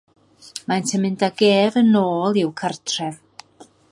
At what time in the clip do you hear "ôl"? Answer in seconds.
2.03-2.39